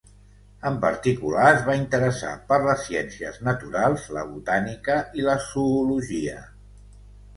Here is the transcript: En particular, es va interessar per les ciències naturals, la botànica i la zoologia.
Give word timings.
En 0.69 0.77
particular, 0.85 1.43
es 1.57 1.67
va 1.67 1.75
interessar 1.81 2.31
per 2.53 2.59
les 2.63 2.85
ciències 2.87 3.37
naturals, 3.49 4.09
la 4.19 4.25
botànica 4.33 4.97
i 5.21 5.27
la 5.29 5.37
zoologia. 5.51 6.41